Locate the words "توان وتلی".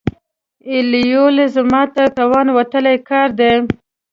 2.17-2.95